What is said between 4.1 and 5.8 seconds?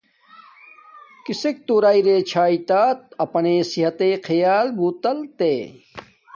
خیال بوتل تےݵ۔